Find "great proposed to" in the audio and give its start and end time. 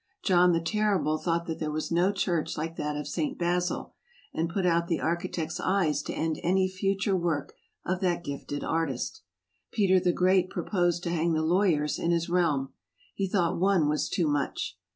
10.11-11.11